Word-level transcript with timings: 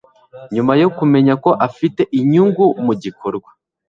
nyuma 0.53 0.73
yo 0.81 0.89
kumenya 0.97 1.33
ko 1.43 1.49
afite 1.67 2.01
inyungu 2.19 2.65
mu 2.85 2.93
gikorwa 3.03 3.49